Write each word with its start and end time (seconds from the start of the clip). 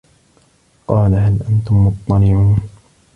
قالَ 0.87 1.13
هَل 1.13 1.39
أَنتُم 1.49 1.87
مُطَّلِعونَ 1.87 2.57